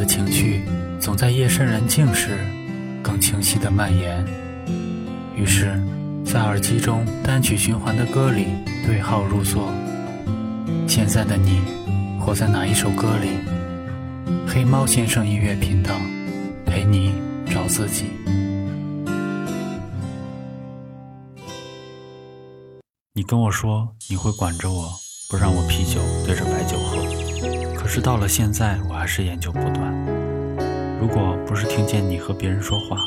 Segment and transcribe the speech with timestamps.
[0.00, 0.62] 的情绪
[0.98, 2.38] 总在夜深人静时
[3.02, 4.24] 更清晰的蔓延。
[5.36, 5.78] 于是，
[6.24, 8.46] 在耳机中单曲循环的歌里
[8.86, 9.70] 对号入座。
[10.88, 11.60] 现在的你，
[12.18, 13.28] 活在哪一首歌里？
[14.48, 15.94] 黑猫先生音乐频道，
[16.64, 17.12] 陪你
[17.52, 18.06] 找自己。
[23.12, 24.90] 你跟我说你会管着我，
[25.28, 26.78] 不让我啤酒对着白酒。
[27.90, 29.92] 可是到了现在，我还是研究不断。
[31.00, 32.98] 如果不是听见你和别人说话，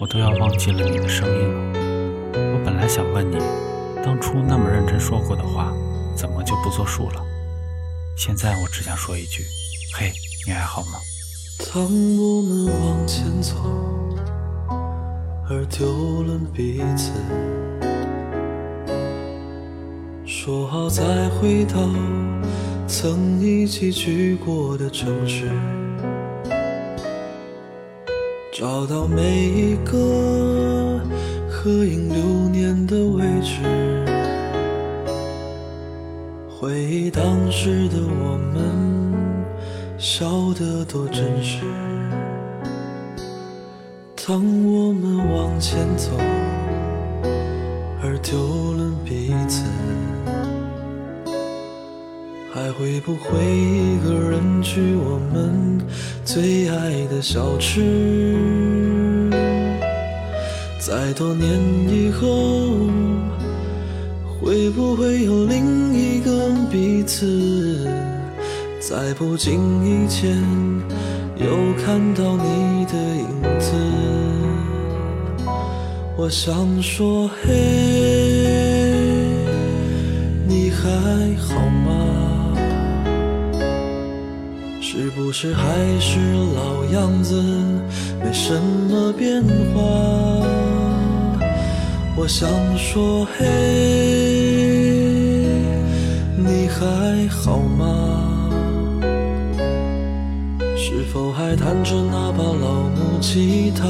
[0.00, 1.78] 我都要忘记了你的声音了。
[2.52, 3.38] 我本来想问你，
[4.04, 5.72] 当初那么认真说过的话，
[6.16, 7.22] 怎么就不作数了？
[8.16, 9.44] 现在我只想说一句：
[9.94, 10.10] 嘿，
[10.44, 10.98] 你还好吗？
[11.72, 13.54] 当我们往前走，
[15.48, 17.12] 而丢了彼此，
[20.26, 21.78] 说好再回到
[22.94, 25.50] 曾一起去过的城市，
[28.52, 31.00] 找到每一个
[31.48, 33.62] 合影留念的位置，
[36.50, 38.62] 回忆当时的我们，
[39.96, 41.62] 笑得多真实。
[44.26, 46.10] 当我们往前走，
[48.02, 48.36] 而丢
[48.74, 49.64] 了彼此，
[52.54, 55.80] 还会不会一个人去我们
[56.22, 59.30] 最爱的小吃？
[60.78, 61.48] 在多年
[61.88, 62.90] 以后，
[64.38, 67.88] 会不会有另一个彼此？
[68.78, 70.36] 在不经意间，
[71.36, 71.46] 又
[71.82, 73.26] 看到你的影
[73.58, 73.72] 子。
[76.18, 77.50] 我想说，嘿，
[80.46, 80.90] 你还
[81.36, 82.31] 好吗？
[84.94, 85.62] 是不是还
[85.98, 86.20] 是
[86.54, 87.42] 老样子，
[88.22, 89.80] 没什么变化？
[92.14, 92.46] 我想
[92.76, 93.46] 说，嘿，
[96.36, 98.28] 你还好吗？
[100.76, 103.86] 是否还弹着那把老木吉他？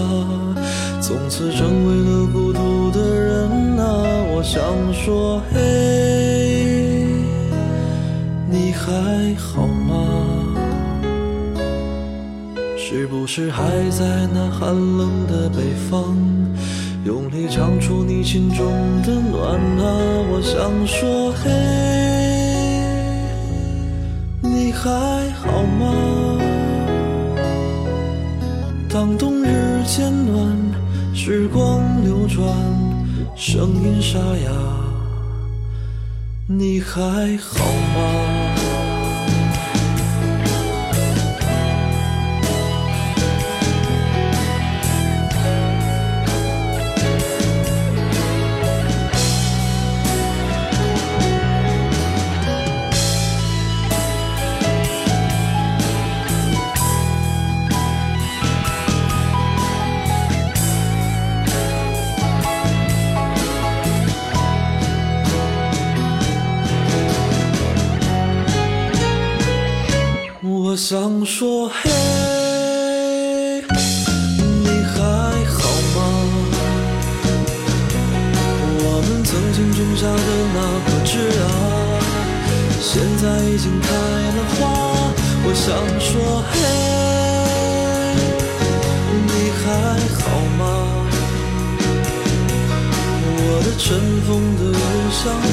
[1.01, 4.05] 从此成为了孤独的人啊！
[4.37, 4.63] 我想
[4.95, 5.59] 说，嘿，
[8.49, 10.22] 你还好吗？
[12.85, 16.17] 是不是还在那寒冷的北方，
[17.05, 18.67] 用力唱出你心中
[19.03, 19.85] 的暖啊？
[20.29, 21.49] 我想说，嘿，
[24.43, 24.91] 你还
[25.31, 25.95] 好吗？
[28.91, 30.53] 当冬日渐暖，
[31.15, 32.45] 时光流转，
[33.37, 34.51] 声音沙哑，
[36.49, 37.01] 你还
[37.39, 37.65] 好
[37.95, 38.32] 吗？
[70.85, 71.89] 想说，嘿，
[74.65, 74.99] 你还
[75.47, 75.97] 好吗？
[78.83, 81.47] 我们曾经种下的那棵枝啊，
[82.81, 84.59] 现在已经开了花。
[85.45, 85.71] 我想
[86.01, 86.59] 说，嘿，
[89.29, 89.31] 你
[89.63, 89.65] 还
[90.19, 90.21] 好
[90.59, 90.61] 吗？
[93.39, 93.87] 我的尘
[94.27, 94.29] 封
[94.59, 94.75] 的邮
[95.15, 95.49] 箱里，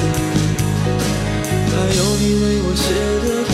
[1.70, 2.82] 还有你为我写
[3.22, 3.54] 的歌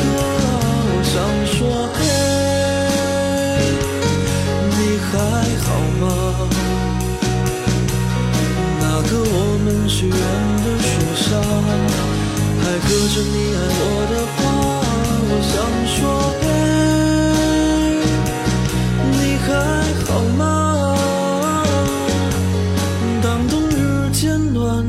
[9.87, 10.17] 许愿的
[10.79, 11.39] 树下，
[12.61, 14.37] 还刻着你爱我的话。
[15.27, 15.53] 我想
[15.95, 15.97] 说，
[16.41, 16.43] 嘿，
[19.11, 19.47] 你还
[20.05, 20.41] 好吗？
[23.21, 24.23] 当冬日渐
[24.53, 24.85] 暖，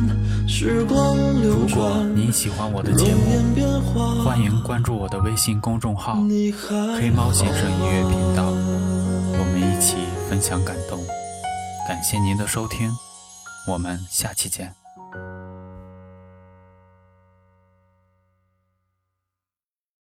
[0.49, 3.21] 时光流如果转，您喜欢我的节目，
[4.25, 6.15] 欢迎关注我的微信公众号
[6.99, 8.51] “黑猫先生音乐频道”，
[9.39, 9.97] 我们一起
[10.29, 10.99] 分享感动。
[11.89, 12.91] 感谢您的收听，
[13.69, 14.86] 我们下期见。